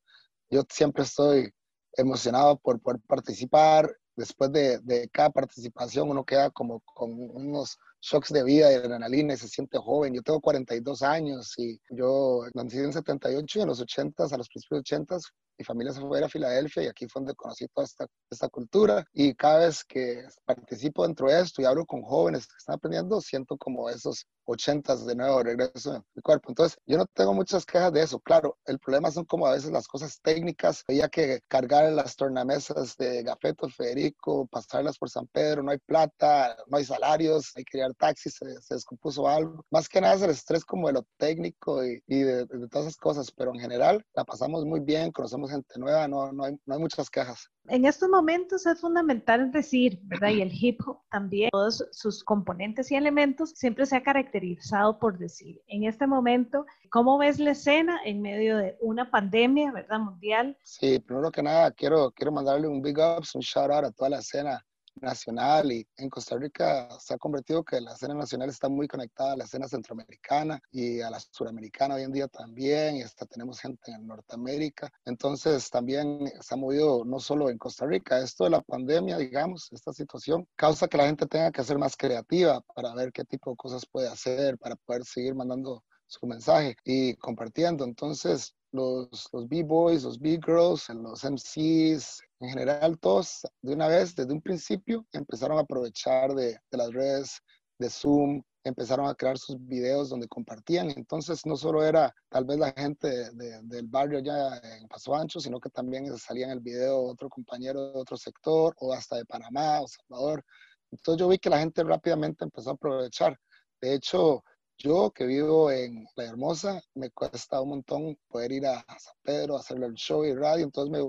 Yo 0.49 0.63
siempre 0.71 1.03
estoy 1.03 1.53
emocionado 1.95 2.59
por 2.59 2.81
poder 2.81 3.01
participar, 3.07 3.91
después 4.17 4.53
de, 4.53 5.09
cada 5.13 5.31
participación 5.31 6.11
uno 6.11 6.25
queda 6.25 6.51
como 6.51 6.81
con 6.81 7.13
unos 7.13 7.79
shocks 8.01 8.33
de 8.33 8.45
vida, 8.45 8.69
de 8.69 8.77
adrenalina 8.77 9.35
y 9.35 9.37
se 9.37 9.49
siente 9.49 9.79
joven. 9.79 10.15
Yo 10.15 10.23
tengo 10.23 10.41
42 10.41 11.03
años 11.03 11.55
y 11.59 11.81
yo 11.91 12.43
nací 12.55 12.79
en 12.79 12.93
78 12.93 13.59
y 13.59 13.63
en 13.63 13.69
los 13.69 13.81
80, 13.81 14.25
a 14.25 14.37
los 14.37 14.49
principios 14.49 14.81
80 14.81 15.19
mi 15.61 15.65
familia 15.65 15.93
se 15.93 16.01
fue 16.01 16.25
a 16.25 16.29
Filadelfia 16.29 16.85
y 16.85 16.87
aquí 16.87 17.07
fue 17.07 17.21
donde 17.21 17.35
conocí 17.35 17.67
toda 17.69 17.85
esta, 17.85 18.07
esta 18.31 18.49
cultura 18.49 19.05
y 19.13 19.35
cada 19.35 19.67
vez 19.67 19.85
que 19.85 20.25
participo 20.47 21.07
dentro 21.07 21.29
de 21.29 21.39
esto 21.39 21.61
y 21.61 21.67
hablo 21.67 21.85
con 21.85 22.03
jóvenes 22.03 22.47
que 22.47 22.57
están 22.57 22.77
aprendiendo, 22.77 23.21
siento 23.21 23.59
como 23.59 23.91
esos 23.91 24.27
ochentas 24.51 25.07
de 25.07 25.15
nuevo 25.15 25.43
regreso 25.43 25.95
en 25.95 26.03
mi 26.15 26.23
cuerpo. 26.23 26.51
Entonces, 26.51 26.79
yo 26.87 26.99
no 26.99 27.07
tengo 27.07 27.35
muchas 27.35 27.65
quejas 27.65 27.93
de 27.93 28.03
eso. 28.03 28.19
Claro, 28.21 28.59
el 28.67 28.79
problema 28.79 29.11
son 29.11 29.25
como 29.25 29.47
a 29.47 29.53
veces 29.53 29.71
las 29.71 29.87
cosas 29.87 30.19
técnicas. 30.23 30.83
Había 30.89 31.09
que 31.09 31.41
cargar 31.49 31.93
las 31.93 32.17
tornamesas 32.17 32.97
de 32.97 33.23
Gafeto, 33.23 33.69
Federico, 33.69 34.47
pasarlas 34.47 34.99
por 34.99 35.11
San 35.11 35.27
Pedro, 35.29 35.63
no 35.63 35.71
hay 35.71 35.79
plata, 35.79 36.57
no 36.67 36.79
hay 36.79 36.85
salarios, 36.85 37.53
hay 37.57 37.65
que 37.65 37.79
llevar 37.79 37.95
taxis, 37.95 38.35
se, 38.35 38.61
se, 38.61 38.75
descompuso 38.75 39.29
algo. 39.29 39.65
Más 39.71 39.89
que 39.89 40.01
nada 40.01 40.15
es 40.15 40.23
el 40.23 40.31
estrés 40.31 40.65
como 40.65 40.89
de 40.89 40.95
lo 40.95 41.07
técnico 41.17 41.85
y, 41.85 42.03
y 42.07 42.21
de, 42.21 42.47
de, 42.47 42.69
todas 42.69 42.89
esas 42.89 42.97
cosas, 42.97 43.31
pero 43.31 43.53
en 43.55 43.61
general 43.61 44.05
la 44.15 44.25
pasamos 44.25 44.65
muy 44.65 44.81
bien, 44.81 45.13
conocemos 45.13 45.50
gente 45.51 45.79
nueva, 45.79 46.09
no, 46.09 46.33
no, 46.33 46.45
hay, 46.45 46.57
no 46.65 46.75
hay 46.75 46.81
muchas 46.81 47.11
quejas. 47.11 47.51
En 47.69 47.85
estos 47.85 48.09
momentos 48.09 48.67
es 48.67 48.81
fundamental 48.81 49.51
decir, 49.53 50.01
¿verdad? 50.05 50.31
Y 50.31 50.43
el 50.43 50.51
hip 50.53 50.81
hop 50.87 51.01
también, 51.11 51.51
todos 51.53 51.87
sus 51.93 52.25
componentes 52.25 52.91
y 52.91 52.97
elementos 52.97 53.51
siempre 53.51 53.87
se 53.87 53.97
ha 53.97 54.03
caracterizado 54.03 54.99
por 54.99 55.19
decir, 55.19 55.61
en 55.67 55.85
este 55.85 56.07
momento, 56.07 56.65
¿cómo 56.91 57.19
ves 57.19 57.39
la 57.39 57.53
escena 57.53 58.01
en 58.05 58.23
medio 58.23 58.57
de 58.57 58.77
una 58.81 59.11
pandemia, 59.11 59.73
¿verdad? 59.73 59.99
Mundial. 60.01 60.57
Sí, 60.65 60.99
primero 60.99 61.31
que 61.31 61.43
nada, 61.43 61.71
quiero, 61.73 62.11
quiero 62.13 62.33
mandarle 62.33 62.67
un 62.67 62.83
big 62.83 62.99
ups, 62.99 63.35
un 63.35 63.43
shout 63.43 63.71
out 63.71 63.85
a 63.85 63.93
toda 63.93 64.11
la 64.11 64.19
escena 64.19 64.65
nacional 65.01 65.73
y 65.73 65.87
en 65.97 66.09
Costa 66.09 66.37
Rica 66.37 66.89
se 67.01 67.15
ha 67.15 67.19
convertido 67.19 67.65
que 67.65 67.81
la 67.81 67.93
escena 67.93 68.15
nacional 68.15 68.49
está 68.49 68.69
muy 68.69 68.87
conectada 68.89 69.33
a 69.33 69.37
la 69.37 69.45
escena 69.45 69.69
centroamericana 69.69 70.61
y 70.71 71.01
a 71.01 71.11
la 71.11 71.21
suramericana 71.21 71.95
hoy 71.95 72.03
en 72.03 72.13
día 72.13 72.29
también 72.29 72.97
y 72.97 73.03
hasta 73.03 73.27
tenemos 73.27 73.61
gente 73.61 73.93
en 73.93 74.07
Norteamérica. 74.07 74.91
Entonces 75.05 75.71
también 75.71 76.33
se 76.41 76.55
ha 76.55 76.57
movido 76.57 77.05
no 77.05 77.21
solo 77.21 77.51
en 77.51 77.59
Costa 77.59 77.87
Rica, 77.87 78.19
esto 78.21 78.45
de 78.45 78.51
la 78.51 78.63
pandemia, 78.63 79.19
digamos, 79.19 79.71
esta 79.73 79.93
situación 79.93 80.47
causa 80.57 80.89
que 80.89 80.97
la 80.97 81.07
gente 81.07 81.27
tenga 81.27 81.51
que 81.51 81.65
ser 81.65 81.79
más 81.79 81.97
creativa 81.97 82.61
para 82.75 82.95
ver 82.95 83.13
qué 83.13 83.25
tipo 83.25 83.51
de 83.51 83.57
cosas 83.57 83.87
puede 83.87 84.09
hacer, 84.09 84.59
para 84.59 84.77
poder 84.77 85.05
seguir 85.05 85.35
mandando 85.35 85.85
su 86.07 86.27
mensaje 86.27 86.77
y 86.85 87.15
compartiendo. 87.17 87.85
Entonces, 87.85 88.55
los, 88.73 89.29
los 89.33 89.49
B-boys, 89.49 90.05
los 90.05 90.19
B-girls, 90.19 90.89
los 90.91 91.25
MCs, 91.25 92.21
en 92.41 92.49
general 92.49 92.99
todos 92.99 93.47
de 93.63 93.75
una 93.75 93.89
vez, 93.89 94.15
desde 94.15 94.33
un 94.33 94.41
principio, 94.41 95.07
empezaron 95.13 95.59
a 95.59 95.63
aprovechar 95.63 96.35
de, 96.35 96.59
de 96.71 96.79
las 96.79 96.93
redes 96.93 97.41
de 97.79 97.91
Zoom, 97.91 98.43
empezaron 98.65 99.07
a 99.07 99.15
crear 99.15 99.39
sus 99.39 99.57
videos 99.67 100.11
donde 100.11 100.29
compartían. 100.29 100.91
Entonces 100.91 101.45
no 101.47 101.57
solo 101.57 101.83
era 101.85 102.15
tal 102.29 102.45
vez 102.45 102.59
la 102.59 102.73
gente 102.73 103.31
del 103.33 103.87
barrio 103.87 104.21
ya 104.21 104.59
en 104.59 104.87
Paso 104.89 105.15
Ancho, 105.15 105.41
sino 105.41 105.59
que 105.59 105.71
también 105.71 106.17
salía 106.19 106.47
en 106.47 106.53
el 106.53 106.61
video 106.61 107.03
otro 107.03 107.29
compañero 107.29 107.93
de 107.93 107.99
otro 107.99 108.17
sector 108.17 108.75
o 108.79 108.93
hasta 108.93 109.17
de 109.17 109.25
Panamá 109.25 109.81
o 109.81 109.89
Salvador. 109.89 110.45
Entonces 110.91 111.21
yo 111.21 111.29
vi 111.29 111.39
que 111.39 111.51
la 111.51 111.61
gente 111.61 111.83
rápidamente 111.85 112.45
empezó 112.45 112.71
a 112.71 112.75
aprovechar. 112.75 113.39
De 113.81 113.95
hecho, 113.95 114.43
yo 114.83 115.11
que 115.11 115.27
vivo 115.27 115.71
en 115.71 116.07
La 116.17 116.25
Hermosa, 116.25 116.81
me 116.95 117.11
cuesta 117.11 117.61
un 117.61 117.69
montón 117.71 118.19
poder 118.29 118.53
ir 118.53 118.67
a 118.67 118.85
San 118.99 119.15
Pedro, 119.23 119.57
a 119.57 119.61
hacerle 119.61 119.87
el 119.87 119.95
show 119.95 120.25
y 120.25 120.35
radio, 120.35 120.65
entonces 120.65 120.91
me 120.91 121.01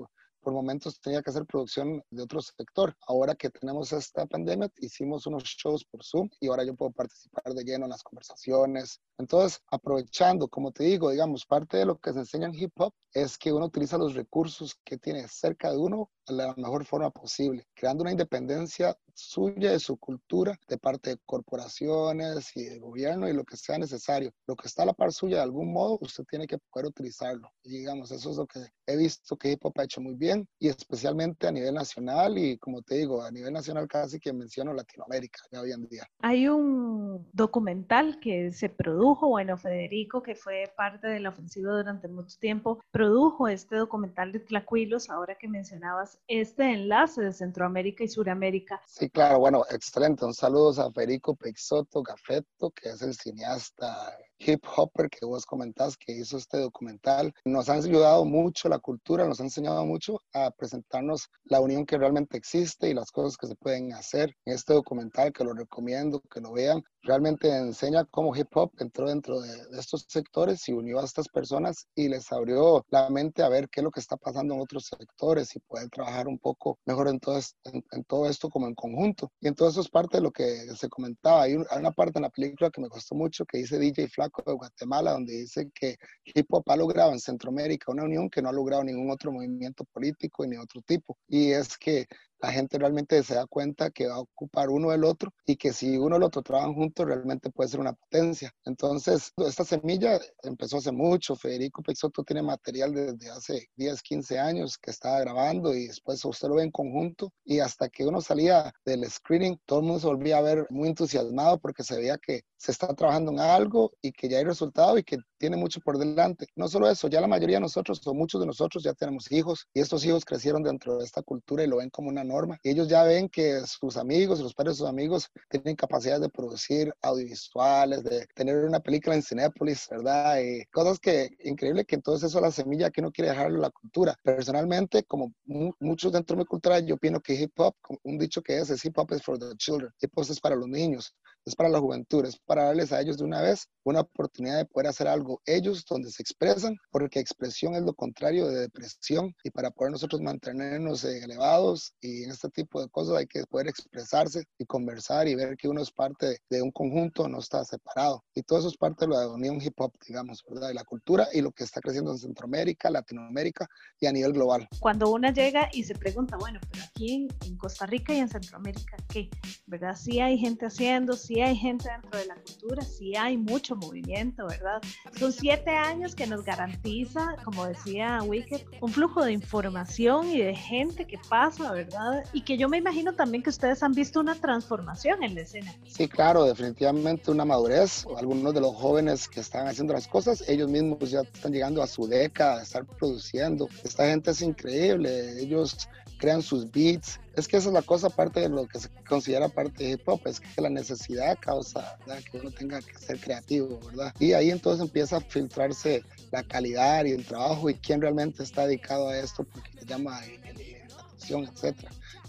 por 0.42 0.52
momentos 0.52 1.00
tenía 1.00 1.22
que 1.22 1.30
hacer 1.30 1.46
producción 1.46 2.02
de 2.10 2.22
otro 2.22 2.40
sector. 2.42 2.94
Ahora 3.06 3.34
que 3.34 3.48
tenemos 3.48 3.92
esta 3.92 4.26
pandemia, 4.26 4.70
hicimos 4.78 5.26
unos 5.26 5.44
shows 5.44 5.84
por 5.84 6.04
Zoom 6.04 6.28
y 6.40 6.48
ahora 6.48 6.64
yo 6.64 6.74
puedo 6.74 6.90
participar 6.90 7.54
de 7.54 7.62
lleno 7.62 7.84
en 7.84 7.90
las 7.90 8.02
conversaciones. 8.02 9.00
Entonces, 9.18 9.60
aprovechando, 9.70 10.48
como 10.48 10.72
te 10.72 10.84
digo, 10.84 11.10
digamos, 11.10 11.46
parte 11.46 11.76
de 11.76 11.86
lo 11.86 11.98
que 11.98 12.12
se 12.12 12.18
enseña 12.18 12.48
en 12.48 12.54
hip 12.54 12.72
hop 12.76 12.92
es 13.12 13.38
que 13.38 13.52
uno 13.52 13.66
utiliza 13.66 13.96
los 13.98 14.14
recursos 14.14 14.74
que 14.84 14.98
tiene 14.98 15.28
cerca 15.28 15.70
de 15.70 15.76
uno 15.76 16.10
de 16.26 16.34
la 16.34 16.54
mejor 16.56 16.84
forma 16.84 17.10
posible, 17.10 17.66
creando 17.74 18.02
una 18.02 18.10
independencia 18.10 18.96
suya 19.14 19.72
de 19.72 19.78
su 19.78 19.96
cultura 19.96 20.58
de 20.68 20.78
parte 20.78 21.10
de 21.10 21.18
corporaciones 21.24 22.56
y 22.56 22.64
de 22.64 22.78
gobierno 22.78 23.28
y 23.28 23.32
lo 23.32 23.44
que 23.44 23.56
sea 23.56 23.78
necesario. 23.78 24.32
Lo 24.46 24.56
que 24.56 24.66
está 24.66 24.82
a 24.82 24.86
la 24.86 24.92
par 24.92 25.12
suya 25.12 25.36
de 25.36 25.42
algún 25.42 25.72
modo, 25.72 25.98
usted 26.00 26.24
tiene 26.24 26.46
que 26.46 26.58
poder 26.70 26.86
utilizarlo. 26.86 27.50
Y 27.62 27.78
digamos, 27.78 28.10
eso 28.10 28.30
es 28.30 28.36
lo 28.36 28.46
que 28.46 28.60
he 28.86 28.96
visto 28.96 29.36
que 29.36 29.52
hip 29.52 29.64
hop 29.64 29.74
ha 29.78 29.84
hecho 29.84 30.00
muy 30.00 30.14
bien 30.14 30.46
y 30.58 30.68
especialmente 30.68 31.46
a 31.46 31.52
nivel 31.52 31.74
nacional 31.74 32.36
y 32.38 32.58
como 32.58 32.82
te 32.82 32.96
digo, 32.96 33.22
a 33.22 33.30
nivel 33.30 33.52
nacional 33.52 33.86
casi 33.88 34.18
que 34.18 34.32
menciono 34.32 34.72
Latinoamérica 34.72 35.40
ya 35.50 35.60
hoy 35.60 35.72
en 35.72 35.86
día. 35.88 36.06
Hay 36.20 36.48
un 36.48 37.28
documental 37.32 38.18
que 38.20 38.52
se 38.52 38.68
produjo, 38.68 39.28
bueno, 39.28 39.56
Federico, 39.56 40.22
que 40.22 40.34
fue 40.34 40.64
parte 40.76 41.06
de 41.06 41.20
la 41.20 41.30
ofensiva 41.30 41.72
durante 41.72 42.08
mucho 42.08 42.38
tiempo, 42.38 42.82
produjo 42.90 43.48
este 43.48 43.76
documental 43.76 44.32
de 44.32 44.40
Tlacuilos, 44.40 45.10
ahora 45.10 45.36
que 45.36 45.48
mencionabas 45.48 46.18
este 46.26 46.72
enlace 46.72 47.22
de 47.22 47.32
Centroamérica 47.32 48.04
y 48.04 48.08
Suramérica. 48.08 48.80
Sí, 48.86 49.01
claro, 49.10 49.38
bueno, 49.38 49.64
excelente. 49.70 50.24
Un 50.24 50.34
saludo 50.34 50.70
a 50.80 50.92
Federico 50.92 51.34
Peixoto 51.34 52.02
Gafetto, 52.02 52.70
que 52.70 52.90
es 52.90 53.02
el 53.02 53.14
cineasta 53.14 54.16
hip 54.38 54.64
hopper 54.76 55.08
que 55.08 55.24
vos 55.24 55.46
comentás 55.46 55.96
que 55.96 56.12
hizo 56.12 56.36
este 56.36 56.58
documental. 56.58 57.32
Nos 57.44 57.68
han 57.68 57.78
ayudado 57.78 58.24
mucho 58.24 58.68
la 58.68 58.78
cultura, 58.78 59.26
nos 59.26 59.40
ha 59.40 59.44
enseñado 59.44 59.84
mucho 59.86 60.20
a 60.34 60.50
presentarnos 60.50 61.28
la 61.44 61.60
unión 61.60 61.86
que 61.86 61.98
realmente 61.98 62.36
existe 62.36 62.90
y 62.90 62.94
las 62.94 63.10
cosas 63.10 63.36
que 63.36 63.46
se 63.46 63.56
pueden 63.56 63.92
hacer 63.92 64.36
este 64.44 64.74
documental, 64.74 65.32
que 65.32 65.44
lo 65.44 65.54
recomiendo, 65.54 66.20
que 66.30 66.40
lo 66.40 66.52
vean. 66.52 66.82
Realmente 67.04 67.48
enseña 67.48 68.04
cómo 68.04 68.34
hip 68.36 68.48
hop 68.54 68.70
entró 68.78 69.08
dentro 69.08 69.40
de, 69.40 69.50
estos 69.78 70.06
sectores 70.08 70.68
y 70.68 70.72
unió 70.72 71.00
a 71.00 71.04
estas 71.04 71.28
personas 71.28 71.88
y 71.96 72.08
les 72.08 72.30
abrió 72.30 72.86
la 72.90 73.10
mente 73.10 73.42
a 73.42 73.48
ver 73.48 73.68
qué 73.68 73.80
es 73.80 73.84
lo 73.84 73.90
que 73.90 73.98
está 73.98 74.16
pasando 74.16 74.54
en 74.54 74.60
otros 74.60 74.86
sectores 74.86 75.56
y 75.56 75.60
poder 75.60 75.88
trabajar 75.90 76.28
un 76.28 76.38
poco 76.38 76.78
mejor 76.86 77.08
en 77.08 77.18
todo, 77.18 78.28
esto 78.28 78.48
como 78.50 78.68
en 78.68 78.74
conjunto. 78.76 79.32
Y 79.40 79.48
entonces 79.48 79.74
eso 79.74 79.80
es 79.80 79.88
parte 79.88 80.18
de 80.18 80.22
lo 80.22 80.30
que 80.30 80.44
se 80.76 80.88
comentaba. 80.88 81.42
Hay, 81.42 81.54
una 81.54 81.90
parte 81.90 82.18
en 82.18 82.22
la 82.22 82.30
película 82.30 82.70
que 82.70 82.80
me 82.80 82.88
gustó 82.88 83.16
mucho 83.16 83.44
que 83.44 83.58
dice 83.58 83.78
DJ 83.78 84.08
Flaco 84.08 84.42
de 84.46 84.52
Guatemala, 84.52 85.12
donde 85.12 85.32
dice 85.32 85.70
que 85.74 85.96
hip 86.24 86.46
hop 86.50 86.62
ha 86.68 86.76
logrado 86.76 87.10
en 87.10 87.18
Centroamérica 87.18 87.90
una 87.90 88.04
unión 88.04 88.30
que 88.30 88.42
no 88.42 88.48
ha 88.48 88.52
logrado 88.52 88.84
ningún 88.84 89.10
otro 89.10 89.32
movimiento 89.32 89.84
político 89.92 90.46
ni 90.46 90.56
otro 90.56 90.80
tipo. 90.82 91.18
Y 91.26 91.50
es 91.50 91.76
que 91.76 92.06
la 92.42 92.50
gente 92.50 92.76
realmente 92.76 93.22
se 93.22 93.36
da 93.36 93.46
cuenta 93.46 93.90
que 93.90 94.08
va 94.08 94.16
a 94.16 94.20
ocupar 94.20 94.68
uno 94.68 94.90
del 94.90 95.04
otro 95.04 95.32
y 95.46 95.56
que 95.56 95.72
si 95.72 95.96
uno 95.96 96.16
y 96.16 96.18
el 96.18 96.24
otro 96.24 96.42
trabajan 96.42 96.74
juntos 96.74 97.06
realmente 97.06 97.50
puede 97.50 97.70
ser 97.70 97.78
una 97.78 97.92
potencia. 97.92 98.52
Entonces, 98.64 99.32
esta 99.36 99.64
semilla 99.64 100.20
empezó 100.42 100.78
hace 100.78 100.90
mucho. 100.90 101.36
Federico 101.36 101.82
Peixoto 101.82 102.24
tiene 102.24 102.42
material 102.42 102.92
desde 102.92 103.30
hace 103.30 103.68
10, 103.76 104.02
15 104.02 104.38
años 104.40 104.76
que 104.76 104.90
estaba 104.90 105.20
grabando 105.20 105.72
y 105.72 105.86
después 105.86 106.24
usted 106.24 106.48
lo 106.48 106.56
ve 106.56 106.64
en 106.64 106.72
conjunto 106.72 107.32
y 107.44 107.60
hasta 107.60 107.88
que 107.88 108.04
uno 108.04 108.20
salía 108.20 108.72
del 108.84 109.08
screening, 109.08 109.58
todo 109.64 109.78
el 109.78 109.86
mundo 109.86 110.00
se 110.00 110.06
volvía 110.08 110.38
a 110.38 110.42
ver 110.42 110.66
muy 110.70 110.88
entusiasmado 110.88 111.58
porque 111.60 111.84
se 111.84 111.96
veía 111.96 112.18
que 112.18 112.42
se 112.56 112.72
está 112.72 112.92
trabajando 112.94 113.32
en 113.32 113.40
algo 113.40 113.92
y 114.02 114.12
que 114.12 114.28
ya 114.28 114.38
hay 114.38 114.44
resultado 114.44 114.98
y 114.98 115.04
que 115.04 115.18
tiene 115.38 115.56
mucho 115.56 115.80
por 115.80 115.98
delante. 115.98 116.46
No 116.54 116.68
solo 116.68 116.88
eso, 116.88 117.08
ya 117.08 117.20
la 117.20 117.26
mayoría 117.26 117.56
de 117.56 117.62
nosotros 117.62 118.00
o 118.06 118.14
muchos 118.14 118.40
de 118.40 118.46
nosotros 118.46 118.82
ya 118.82 118.94
tenemos 118.94 119.30
hijos 119.32 119.66
y 119.74 119.80
estos 119.80 120.04
hijos 120.04 120.24
crecieron 120.24 120.62
dentro 120.62 120.98
de 120.98 121.04
esta 121.04 121.22
cultura 121.22 121.64
y 121.64 121.66
lo 121.66 121.78
ven 121.78 121.90
como 121.90 122.08
una 122.08 122.22
Y 122.62 122.70
ellos 122.70 122.88
ya 122.88 123.04
ven 123.04 123.28
que 123.28 123.60
sus 123.66 123.96
amigos, 123.96 124.40
los 124.40 124.54
padres 124.54 124.74
de 124.74 124.78
sus 124.78 124.88
amigos, 124.88 125.30
tienen 125.48 125.76
capacidad 125.76 126.20
de 126.20 126.28
producir 126.28 126.94
audiovisuales, 127.02 128.02
de 128.04 128.26
tener 128.34 128.64
una 128.64 128.80
película 128.80 129.14
en 129.14 129.22
Cinépolis, 129.22 129.88
¿verdad? 129.90 130.40
Y 130.40 130.64
cosas 130.66 130.98
que, 130.98 131.30
increíble 131.44 131.84
que 131.84 131.96
entonces 131.96 132.30
eso 132.30 132.38
es 132.38 132.42
la 132.42 132.50
semilla 132.50 132.90
que 132.90 133.00
uno 133.00 133.12
quiere 133.12 133.30
dejarlo 133.30 133.58
la 133.58 133.70
cultura. 133.70 134.16
Personalmente, 134.22 135.04
como 135.04 135.32
muchos 135.44 136.12
dentro 136.12 136.36
de 136.36 136.42
mi 136.42 136.46
cultura, 136.46 136.80
yo 136.80 136.96
pienso 136.96 137.20
que 137.20 137.34
hip 137.34 137.52
hop, 137.58 137.74
un 138.02 138.18
dicho 138.18 138.42
que 138.42 138.58
es, 138.58 138.70
es 138.70 138.84
hip 138.84 138.98
hop 138.98 139.12
es 139.12 139.22
for 139.22 139.38
the 139.38 139.54
children, 139.56 139.90
hip 140.00 140.12
hop 140.14 140.26
es 140.28 140.40
para 140.40 140.56
los 140.56 140.68
niños, 140.68 141.14
es 141.44 141.56
para 141.56 141.68
la 141.68 141.80
juventud, 141.80 142.24
es 142.24 142.38
para 142.38 142.64
darles 142.64 142.92
a 142.92 143.00
ellos 143.00 143.18
de 143.18 143.24
una 143.24 143.40
vez 143.40 143.68
una 143.84 144.00
oportunidad 144.00 144.58
de 144.58 144.64
poder 144.64 144.88
hacer 144.88 145.08
algo 145.08 145.40
ellos 145.44 145.84
donde 145.88 146.10
se 146.10 146.22
expresan, 146.22 146.76
porque 146.90 147.18
expresión 147.20 147.74
es 147.74 147.82
lo 147.82 147.94
contrario 147.94 148.46
de 148.46 148.60
depresión 148.60 149.34
y 149.42 149.50
para 149.50 149.70
poder 149.70 149.92
nosotros 149.92 150.20
mantenernos 150.20 151.04
elevados 151.04 151.92
y 152.00 152.24
en 152.24 152.30
este 152.30 152.48
tipo 152.50 152.80
de 152.80 152.88
cosas 152.88 153.16
hay 153.16 153.26
que 153.26 153.44
poder 153.46 153.68
expresarse 153.68 154.44
y 154.58 154.64
conversar 154.66 155.26
y 155.28 155.34
ver 155.34 155.56
que 155.56 155.68
uno 155.68 155.82
es 155.82 155.90
parte 155.90 156.38
de 156.48 156.62
un 156.62 156.70
conjunto, 156.70 157.28
no 157.28 157.38
está 157.38 157.64
separado. 157.64 158.24
Y 158.34 158.42
todo 158.42 158.60
eso 158.60 158.68
es 158.68 158.76
parte 158.76 159.06
de 159.06 159.12
la 159.12 159.28
unión 159.28 159.60
hip 159.60 159.74
hop, 159.80 159.92
digamos, 160.06 160.42
¿verdad? 160.48 160.68
De 160.68 160.74
la 160.74 160.84
cultura 160.84 161.28
y 161.32 161.40
lo 161.40 161.52
que 161.52 161.64
está 161.64 161.80
creciendo 161.80 162.12
en 162.12 162.18
Centroamérica, 162.18 162.90
Latinoamérica 162.90 163.66
y 164.00 164.06
a 164.06 164.12
nivel 164.12 164.32
global. 164.32 164.68
Cuando 164.80 165.10
uno 165.10 165.30
llega 165.32 165.68
y 165.72 165.84
se 165.84 165.94
pregunta, 165.94 166.36
bueno, 166.36 166.60
pero 166.70 166.84
aquí 166.84 167.28
en, 167.44 167.56
Costa 167.56 167.86
Rica 167.86 168.12
y 168.12 168.18
en 168.18 168.28
Centroamérica, 168.28 168.96
¿qué? 169.08 169.30
¿Verdad? 169.66 169.94
Sí 169.94 170.20
hay 170.20 170.36
gente 170.36 170.66
haciendo, 170.66 171.12
sí 171.12 171.31
hay 171.40 171.56
gente 171.56 171.88
dentro 171.90 172.18
de 172.18 172.26
la 172.26 172.34
cultura, 172.34 172.82
sí 172.82 173.16
hay 173.16 173.36
mucho 173.36 173.76
movimiento, 173.76 174.46
¿verdad? 174.46 174.80
Son 175.18 175.32
siete 175.32 175.70
años 175.70 176.14
que 176.14 176.26
nos 176.26 176.44
garantiza, 176.44 177.36
como 177.44 177.66
decía 177.66 178.20
Wicked, 178.22 178.62
un 178.80 178.90
flujo 178.90 179.24
de 179.24 179.32
información 179.32 180.28
y 180.30 180.40
de 180.40 180.54
gente 180.54 181.06
que 181.06 181.18
pasa, 181.28 181.72
¿verdad? 181.72 182.24
Y 182.32 182.42
que 182.42 182.56
yo 182.56 182.68
me 182.68 182.78
imagino 182.78 183.14
también 183.14 183.42
que 183.42 183.50
ustedes 183.50 183.82
han 183.82 183.92
visto 183.92 184.20
una 184.20 184.34
transformación 184.34 185.22
en 185.22 185.34
la 185.34 185.42
escena. 185.42 185.74
Sí, 185.86 186.08
claro, 186.08 186.44
definitivamente 186.44 187.30
una 187.30 187.44
madurez. 187.44 188.06
Algunos 188.16 188.54
de 188.54 188.60
los 188.60 188.74
jóvenes 188.74 189.28
que 189.28 189.40
están 189.40 189.66
haciendo 189.66 189.92
las 189.92 190.08
cosas, 190.08 190.48
ellos 190.48 190.68
mismos 190.68 191.10
ya 191.10 191.20
están 191.20 191.52
llegando 191.52 191.82
a 191.82 191.86
su 191.86 192.06
década 192.06 192.58
de 192.58 192.62
estar 192.64 192.84
produciendo. 192.84 193.68
Esta 193.84 194.06
gente 194.08 194.30
es 194.30 194.42
increíble. 194.42 195.40
Ellos 195.40 195.88
crean 196.22 196.40
sus 196.40 196.70
beats. 196.70 197.18
Es 197.34 197.48
que 197.48 197.56
esa 197.56 197.68
es 197.68 197.74
la 197.74 197.82
cosa, 197.82 198.06
aparte 198.06 198.38
de 198.38 198.48
lo 198.48 198.68
que 198.68 198.78
se 198.78 198.88
considera 199.08 199.48
parte 199.48 199.82
de 199.82 199.90
hip 199.90 200.08
hop, 200.08 200.20
es 200.26 200.38
que 200.38 200.60
la 200.60 200.70
necesidad 200.70 201.36
causa 201.40 201.98
que 202.30 202.38
uno 202.38 202.52
tenga 202.52 202.80
que 202.80 202.96
ser 202.96 203.18
creativo, 203.18 203.80
¿verdad? 203.86 204.14
Y 204.20 204.32
ahí 204.32 204.52
entonces 204.52 204.86
empieza 204.86 205.16
a 205.16 205.20
filtrarse 205.20 206.04
la 206.30 206.44
calidad 206.44 207.06
y 207.06 207.10
el 207.10 207.26
trabajo 207.26 207.68
y 207.68 207.74
quién 207.74 208.00
realmente 208.00 208.44
está 208.44 208.68
dedicado 208.68 209.08
a 209.08 209.18
esto, 209.18 209.42
porque 209.42 209.84
llama 209.84 210.20
la 210.20 211.00
atención, 211.00 211.42
etc. 211.44 211.76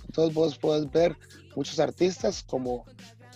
Entonces 0.07 0.33
vos 0.33 0.57
puedes 0.57 0.91
ver 0.91 1.15
muchos 1.55 1.79
artistas 1.79 2.41
como 2.41 2.85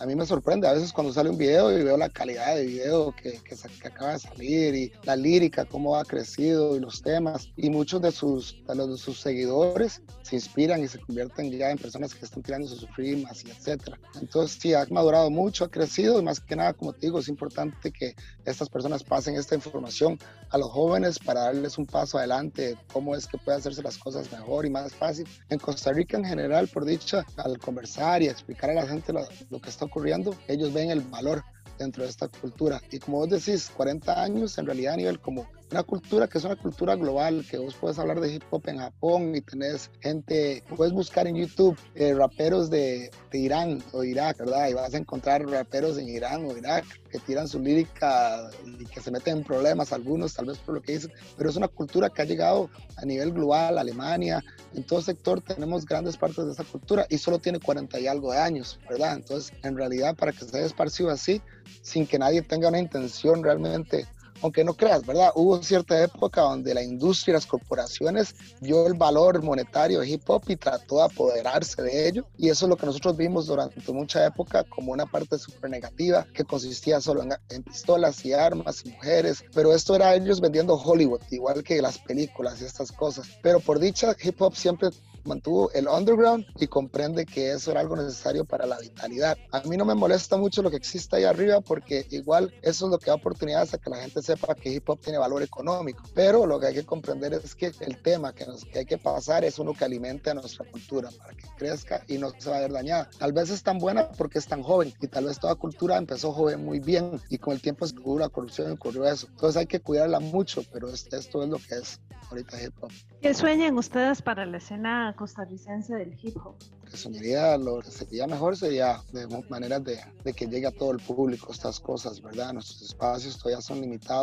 a 0.00 0.06
mí 0.06 0.14
me 0.14 0.26
sorprende 0.26 0.68
a 0.68 0.72
veces 0.72 0.92
cuando 0.92 1.12
sale 1.12 1.30
un 1.30 1.38
video 1.38 1.76
y 1.76 1.82
veo 1.82 1.96
la 1.96 2.08
calidad 2.08 2.54
de 2.54 2.66
video 2.66 3.12
que, 3.12 3.40
que, 3.42 3.56
acaba 3.86 4.12
de 4.12 4.18
salir 4.20 4.74
y 4.74 4.92
la 5.02 5.16
lírica, 5.16 5.64
cómo 5.64 5.96
ha 5.96 6.04
crecido 6.04 6.76
y 6.76 6.80
los 6.80 7.02
temas. 7.02 7.48
Y 7.56 7.70
muchos 7.70 8.00
de 8.00 8.12
sus, 8.12 8.62
de 8.66 8.74
los, 8.74 8.90
de 8.90 8.96
sus 8.96 9.20
seguidores 9.20 10.02
se 10.22 10.36
inspiran 10.36 10.82
y 10.82 10.88
se 10.88 11.00
convierten 11.00 11.50
ya 11.50 11.70
en 11.70 11.78
personas 11.78 12.14
que 12.14 12.24
están 12.24 12.42
tirando 12.42 12.68
sus 12.68 12.86
rimas 12.96 13.44
y 13.44 13.50
etcétera. 13.50 13.98
Entonces 14.20 14.58
sí, 14.60 14.74
ha 14.74 14.86
madurado 14.90 15.30
mucho, 15.30 15.64
ha 15.64 15.70
crecido 15.70 16.20
y 16.20 16.22
más 16.22 16.38
que 16.38 16.54
nada, 16.54 16.74
como 16.74 16.92
te 16.92 17.06
digo, 17.06 17.18
es 17.18 17.28
importante 17.28 17.90
que 17.90 18.14
estas 18.44 18.68
personas 18.68 19.02
pasen 19.02 19.34
esta 19.34 19.54
información 19.54 20.18
a 20.50 20.58
los 20.58 20.70
jóvenes 20.70 21.18
para 21.18 21.42
darles 21.42 21.76
un 21.76 21.86
paso 21.86 22.18
adelante, 22.18 22.76
cómo 22.92 23.16
es 23.16 23.26
que 23.26 23.38
puede 23.38 23.58
hacerse 23.58 23.82
las 23.82 23.98
cosas 23.98 24.30
mejor 24.30 24.64
y 24.64 24.70
más 24.70 24.94
fácil. 24.94 25.26
En 25.48 25.58
Costa 25.58 25.92
Rica 25.92 26.16
en 26.16 26.24
general, 26.24 26.68
por 26.68 26.84
dicha, 26.84 27.26
al 27.36 27.58
conversar 27.58 28.22
y 28.22 28.28
explicar 28.28 28.70
a 28.70 28.74
la 28.74 28.86
gente 28.86 29.12
lo, 29.12 29.26
lo 29.50 29.60
que 29.60 29.70
está 29.70 29.87
ocurriendo, 29.88 30.34
ellos 30.46 30.72
ven 30.72 30.90
el 30.90 31.00
valor 31.00 31.42
dentro 31.78 32.04
de 32.04 32.10
esta 32.10 32.28
cultura. 32.28 32.80
Y 32.90 32.98
como 32.98 33.18
vos 33.18 33.30
decís, 33.30 33.70
40 33.76 34.22
años 34.22 34.58
en 34.58 34.66
realidad 34.66 34.94
a 34.94 34.96
nivel 34.96 35.20
como 35.20 35.48
una 35.70 35.82
cultura 35.82 36.26
que 36.26 36.38
es 36.38 36.44
una 36.44 36.56
cultura 36.56 36.96
global, 36.96 37.44
que 37.48 37.58
vos 37.58 37.74
puedes 37.74 37.98
hablar 37.98 38.20
de 38.20 38.34
hip 38.34 38.42
hop 38.50 38.62
en 38.68 38.78
Japón 38.78 39.34
y 39.34 39.40
tenés 39.40 39.90
gente, 40.00 40.62
puedes 40.76 40.92
buscar 40.92 41.26
en 41.26 41.36
YouTube 41.36 41.78
eh, 41.94 42.14
raperos 42.14 42.70
de, 42.70 43.10
de, 43.30 43.38
Irán 43.38 43.82
o 43.92 44.02
Irak, 44.02 44.38
¿verdad? 44.38 44.68
Y 44.68 44.74
vas 44.74 44.94
a 44.94 44.98
encontrar 44.98 45.46
raperos 45.46 45.98
en 45.98 46.08
Irán 46.08 46.44
o 46.46 46.56
Irak 46.56 46.84
que 47.10 47.18
tiran 47.18 47.48
su 47.48 47.58
lírica 47.58 48.50
y 48.78 48.84
que 48.86 49.00
se 49.00 49.10
meten 49.10 49.38
en 49.38 49.44
problemas 49.44 49.92
algunos, 49.92 50.34
tal 50.34 50.46
vez 50.46 50.58
por 50.58 50.74
lo 50.74 50.82
que 50.82 50.92
dicen, 50.92 51.12
pero 51.36 51.50
es 51.50 51.56
una 51.56 51.68
cultura 51.68 52.10
que 52.10 52.22
ha 52.22 52.24
llegado 52.24 52.70
a 52.96 53.04
nivel 53.04 53.32
global, 53.32 53.78
Alemania, 53.78 54.42
en 54.74 54.84
todo 54.84 55.00
sector 55.00 55.40
tenemos 55.40 55.84
grandes 55.84 56.16
partes 56.16 56.46
de 56.46 56.52
esa 56.52 56.64
cultura 56.64 57.06
y 57.08 57.18
solo 57.18 57.38
tiene 57.38 57.60
40 57.60 57.98
y 58.00 58.06
algo 58.06 58.32
de 58.32 58.38
años, 58.38 58.78
¿verdad? 58.88 59.14
Entonces, 59.16 59.52
en 59.62 59.76
realidad, 59.76 60.14
para 60.16 60.32
que 60.32 60.44
se 60.44 60.56
haya 60.56 60.66
esparcido 60.66 61.10
así, 61.10 61.40
sin 61.82 62.06
que 62.06 62.18
nadie 62.18 62.42
tenga 62.42 62.68
una 62.68 62.78
intención 62.78 63.42
realmente 63.42 64.06
aunque 64.42 64.64
no 64.64 64.74
creas, 64.74 65.04
¿verdad? 65.04 65.30
Hubo 65.34 65.62
cierta 65.62 66.02
época 66.02 66.42
donde 66.42 66.74
la 66.74 66.82
industria 66.82 67.34
las 67.34 67.46
corporaciones 67.46 68.34
vio 68.60 68.86
el 68.86 68.94
valor 68.94 69.42
monetario 69.42 70.00
de 70.00 70.08
hip 70.08 70.22
hop 70.28 70.42
y 70.48 70.56
trató 70.56 70.96
de 70.96 71.04
apoderarse 71.04 71.82
de 71.82 72.08
ello. 72.08 72.26
Y 72.36 72.48
eso 72.48 72.66
es 72.66 72.70
lo 72.70 72.76
que 72.76 72.86
nosotros 72.86 73.16
vimos 73.16 73.46
durante 73.46 73.92
mucha 73.92 74.26
época 74.26 74.64
como 74.64 74.92
una 74.92 75.06
parte 75.06 75.38
súper 75.38 75.70
negativa 75.70 76.26
que 76.32 76.44
consistía 76.44 77.00
solo 77.00 77.22
en, 77.22 77.34
en, 77.50 77.62
pistolas 77.62 78.24
y 78.24 78.32
armas 78.32 78.82
y 78.84 78.90
mujeres. 78.90 79.44
Pero 79.54 79.74
esto 79.74 79.94
era 79.94 80.14
ellos 80.14 80.40
vendiendo 80.40 80.74
Hollywood, 80.74 81.20
igual 81.30 81.62
que 81.62 81.82
las 81.82 81.98
películas 81.98 82.60
y 82.60 82.64
estas 82.64 82.92
cosas. 82.92 83.28
Pero 83.42 83.60
por 83.60 83.78
dicha, 83.78 84.16
hip 84.22 84.40
hop 84.40 84.54
siempre 84.54 84.90
mantuvo 85.28 85.70
el 85.72 85.86
underground 85.86 86.44
y 86.58 86.66
comprende 86.66 87.26
que 87.26 87.52
eso 87.52 87.70
era 87.70 87.80
algo 87.80 87.94
necesario 87.94 88.44
para 88.44 88.66
la 88.66 88.78
vitalidad. 88.78 89.36
A 89.52 89.60
mí 89.60 89.76
no 89.76 89.84
me 89.84 89.94
molesta 89.94 90.36
mucho 90.36 90.62
lo 90.62 90.70
que 90.70 90.76
existe 90.76 91.16
ahí 91.16 91.24
arriba 91.24 91.60
porque 91.60 92.06
igual 92.10 92.52
eso 92.62 92.86
es 92.86 92.90
lo 92.90 92.98
que 92.98 93.10
da 93.10 93.14
oportunidades 93.14 93.74
a 93.74 93.78
que 93.78 93.90
la 93.90 93.98
gente 93.98 94.22
sepa 94.28 94.54
que 94.54 94.70
hip 94.70 94.88
hop 94.88 95.00
tiene 95.00 95.18
valor 95.18 95.42
económico. 95.42 96.02
Pero 96.14 96.46
lo 96.46 96.60
que 96.60 96.66
hay 96.66 96.74
que 96.74 96.84
comprender 96.84 97.32
es 97.32 97.54
que 97.54 97.72
el 97.80 98.02
tema 98.02 98.34
que, 98.34 98.46
nos, 98.46 98.64
que 98.64 98.80
hay 98.80 98.86
que 98.86 98.98
pasar 98.98 99.44
es 99.44 99.58
uno 99.58 99.72
que 99.72 99.84
alimente 99.84 100.30
a 100.30 100.34
nuestra 100.34 100.64
cultura 100.70 101.10
para 101.18 101.34
que 101.34 101.46
crezca 101.56 102.02
y 102.08 102.18
no 102.18 102.30
se 102.38 102.50
va 102.50 102.58
a 102.58 102.60
ver 102.60 102.72
dañada. 102.72 103.08
Tal 103.18 103.32
vez 103.32 103.50
es 103.50 103.62
tan 103.62 103.78
buena 103.78 104.08
porque 104.12 104.38
es 104.38 104.46
tan 104.46 104.62
joven 104.62 104.92
y 105.00 105.06
tal 105.08 105.24
vez 105.24 105.38
toda 105.38 105.54
cultura 105.54 105.96
empezó 105.96 106.32
joven 106.32 106.64
muy 106.64 106.80
bien 106.80 107.20
y 107.28 107.38
con 107.38 107.54
el 107.54 107.62
tiempo 107.62 107.86
se 107.86 107.96
ocurrió 107.98 108.20
la 108.20 108.28
corrupción 108.28 108.70
y 108.70 108.74
ocurrió 108.74 109.04
eso. 109.06 109.26
Entonces 109.30 109.56
hay 109.56 109.66
que 109.66 109.80
cuidarla 109.80 110.20
mucho, 110.20 110.62
pero 110.72 110.88
esto 110.88 111.16
es 111.16 111.48
lo 111.48 111.58
que 111.58 111.74
es 111.76 112.00
ahorita 112.30 112.62
hip 112.62 112.74
hop. 112.80 112.92
¿Qué 113.20 113.34
sueñan 113.34 113.76
ustedes 113.78 114.22
para 114.22 114.44
la 114.46 114.58
escena 114.58 115.14
costarricense 115.16 115.94
del 115.94 116.16
hip 116.22 116.36
hop? 116.44 116.54
Que 116.90 116.96
soñaría, 116.96 117.56
lo 117.56 117.80
que 117.80 117.90
sería 117.90 118.26
mejor 118.26 118.56
sería 118.56 119.00
de 119.12 119.26
maneras 119.48 119.84
de, 119.84 119.98
de, 120.24 120.32
que 120.32 120.46
llegue 120.46 120.66
a 120.66 120.70
todo 120.70 120.92
el 120.92 120.98
público 120.98 121.52
estas 121.52 121.80
cosas, 121.80 122.20
¿verdad? 122.20 122.52
Nuestros 122.52 122.82
espacios 122.82 123.38
todavía 123.38 123.60
son 123.60 123.80
limitados 123.80 124.17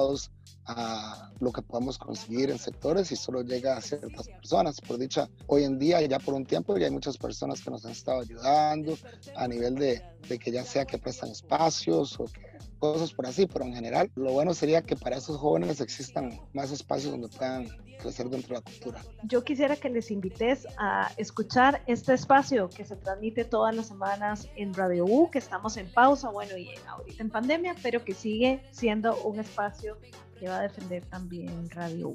a 0.68 1.32
lo 1.40 1.52
que 1.52 1.62
podemos 1.62 1.98
conseguir 1.98 2.50
en 2.50 2.58
sectores 2.58 3.12
y 3.12 3.16
solo 3.16 3.42
llega 3.44 3.78
a 3.78 3.82
ciertas 3.82 4.28
personas. 4.28 4.82
Por 4.82 4.98
dicha, 4.98 5.30
hoy 5.48 5.64
en 5.64 5.78
día, 5.78 6.02
ya 6.02 6.20
por 6.20 6.34
un 6.34 6.46
tiempo, 6.46 6.78
ya 6.78 6.86
hay 6.86 6.92
muchas 6.92 7.18
personas 7.18 7.62
que 7.62 7.70
nos 7.70 7.86
han 7.86 7.92
estado 7.92 8.22
ayudando 8.22 8.98
a 9.36 9.48
nivel 9.48 9.76
de, 9.76 10.02
de 10.28 10.40
que 10.40 10.52
ya 10.52 10.64
sea 10.64 10.86
que 10.86 10.98
prestan 10.98 11.30
espacios 11.30 12.20
o 12.20 12.26
que 12.26 12.55
cosas 12.80 13.14
por 13.14 13.26
así, 13.26 13.48
pero 13.48 13.66
en 13.66 13.74
general 13.74 14.12
lo 14.16 14.32
bueno 14.32 14.54
sería 14.54 14.82
que 14.82 14.96
para 14.96 15.18
esos 15.18 15.38
jóvenes 15.38 15.82
existan 15.82 16.40
más 16.54 16.72
espacios 16.72 17.12
donde 17.12 17.30
puedan 17.30 17.68
crecer 18.00 18.30
dentro 18.30 18.50
de 18.50 18.54
la 18.56 18.62
cultura. 18.62 19.02
Yo 19.24 19.44
quisiera 19.44 19.76
que 19.76 19.90
les 19.90 20.12
invites 20.12 20.68
a 20.78 21.12
escuchar 21.18 21.82
este 21.88 22.14
espacio 22.14 22.70
que 22.70 22.86
se 22.86 22.96
transmite 22.96 23.46
todas 23.46 23.76
las 23.76 23.88
semanas 23.88 24.48
en 24.56 24.74
Radio 24.74 25.06
U, 25.06 25.30
que 25.32 25.40
estamos 25.40 25.78
en 25.78 25.88
pausa, 25.92 26.30
bueno, 26.30 26.58
y 26.58 26.70
ahorita 26.88 27.24
en 27.24 27.30
pandemia, 27.30 27.76
pero 27.82 28.04
que 28.04 28.14
sigue 28.14 28.62
siendo 28.72 29.16
un 29.24 29.40
espacio 29.40 29.98
que 30.40 30.48
va 30.48 30.60
a 30.60 30.62
defender 30.62 31.06
también 31.06 31.70
Radio 31.70 32.10
U. 32.10 32.14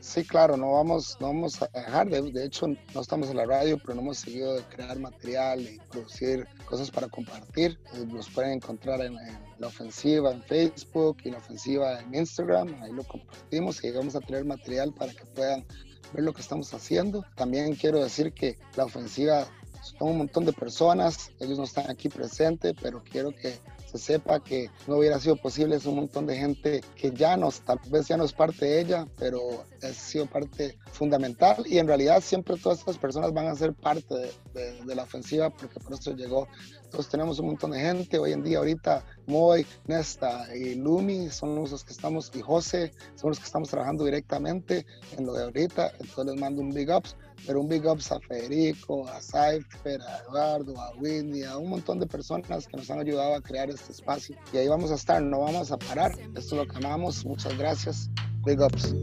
Sí, 0.00 0.24
claro, 0.24 0.56
no 0.56 0.72
vamos, 0.72 1.16
no 1.20 1.26
vamos 1.28 1.60
a 1.60 1.68
dejar, 1.68 2.08
de, 2.08 2.22
de, 2.30 2.44
hecho 2.44 2.66
no 2.66 3.00
estamos 3.00 3.28
en 3.30 3.36
la 3.36 3.44
radio, 3.44 3.78
pero 3.78 3.94
no 3.94 4.00
hemos 4.00 4.18
seguido 4.18 4.54
de 4.54 4.62
crear 4.62 4.98
material 4.98 5.60
y 5.60 5.78
producir 5.90 6.46
cosas 6.64 6.90
para 6.90 7.08
compartir. 7.08 7.78
Los 8.10 8.30
pueden 8.30 8.52
encontrar 8.52 9.00
en, 9.00 9.18
en, 9.18 9.38
la 9.58 9.66
ofensiva 9.66 10.30
en 10.30 10.42
Facebook 10.42 11.18
y 11.24 11.30
la 11.30 11.38
ofensiva 11.38 12.00
en 12.00 12.14
Instagram, 12.14 12.80
ahí 12.82 12.92
lo 12.92 13.02
compartimos 13.04 13.82
y 13.82 13.90
vamos 13.90 14.14
a 14.14 14.20
tener 14.20 14.44
material 14.44 14.92
para 14.92 15.12
que 15.12 15.24
puedan 15.26 15.66
ver 16.12 16.24
lo 16.24 16.32
que 16.32 16.42
estamos 16.42 16.72
haciendo. 16.72 17.24
También 17.34 17.74
quiero 17.74 18.02
decir 18.02 18.32
que 18.32 18.56
la 18.76 18.84
ofensiva 18.84 19.46
son 19.82 20.10
un 20.10 20.18
montón 20.18 20.44
de 20.44 20.52
personas, 20.52 21.32
ellos 21.40 21.58
no 21.58 21.64
están 21.64 21.90
aquí 21.90 22.08
presentes, 22.08 22.74
pero 22.80 23.02
quiero 23.02 23.34
que 23.34 23.58
se 23.90 23.98
sepa 23.98 24.40
que 24.40 24.70
no 24.86 24.96
hubiera 24.96 25.18
sido 25.18 25.36
posible, 25.36 25.76
es 25.76 25.86
un 25.86 25.96
montón 25.96 26.26
de 26.26 26.36
gente 26.36 26.82
que 26.94 27.10
ya 27.10 27.36
no, 27.36 27.50
tal 27.64 27.80
vez 27.90 28.06
ya 28.08 28.16
no 28.16 28.24
es 28.24 28.32
parte 28.32 28.66
de 28.66 28.80
ella, 28.80 29.06
pero 29.18 29.64
ha 29.82 29.88
sido 29.88 30.26
parte 30.26 30.78
fundamental 30.92 31.64
y 31.66 31.78
en 31.78 31.86
realidad 31.86 32.20
siempre 32.20 32.56
todas 32.56 32.80
estas 32.80 32.98
personas 32.98 33.32
van 33.32 33.46
a 33.46 33.54
ser 33.54 33.72
parte 33.72 34.14
de, 34.14 34.32
de, 34.52 34.84
de 34.84 34.94
la 34.94 35.04
ofensiva 35.04 35.50
porque 35.50 35.80
por 35.80 35.94
eso 35.94 36.12
llegó. 36.14 36.48
Entonces 36.84 37.10
tenemos 37.10 37.38
un 37.38 37.46
montón 37.46 37.70
de 37.72 37.80
gente, 37.80 38.18
hoy 38.18 38.32
en 38.32 38.42
día 38.42 38.58
ahorita 38.58 39.04
Moy, 39.26 39.66
Nesta 39.86 40.46
y 40.56 40.74
Lumi 40.74 41.30
son 41.30 41.54
los 41.54 41.84
que 41.84 41.92
estamos, 41.92 42.30
y 42.34 42.40
José, 42.40 42.92
son 43.14 43.30
los 43.30 43.38
que 43.38 43.44
estamos 43.44 43.68
trabajando 43.68 44.04
directamente 44.04 44.86
en 45.16 45.26
lo 45.26 45.34
de 45.34 45.44
ahorita, 45.44 45.92
entonces 46.00 46.24
les 46.24 46.40
mando 46.40 46.62
un 46.62 46.72
big 46.72 46.90
ups, 46.90 47.14
pero 47.46 47.60
un 47.60 47.68
big 47.68 47.86
ups 47.86 48.12
a 48.12 48.20
Federico, 48.20 49.08
a 49.08 49.20
Cypher, 49.20 50.00
a 50.02 50.18
Eduardo, 50.18 50.78
a 50.80 50.92
Winnie, 50.96 51.44
a 51.44 51.56
un 51.56 51.70
montón 51.70 51.98
de 51.98 52.06
personas 52.06 52.66
que 52.66 52.76
nos 52.76 52.90
han 52.90 53.00
ayudado 53.00 53.34
a 53.34 53.40
crear 53.40 53.70
este 53.70 53.92
espacio. 53.92 54.36
Y 54.52 54.58
ahí 54.58 54.68
vamos 54.68 54.90
a 54.90 54.94
estar, 54.94 55.22
no 55.22 55.40
vamos 55.40 55.70
a 55.72 55.78
parar, 55.78 56.12
esto 56.18 56.38
es 56.38 56.52
lo 56.52 56.66
que 56.66 56.76
amamos, 56.76 57.24
muchas 57.24 57.56
gracias, 57.56 58.10
big 58.44 58.60
ups. 58.60 58.94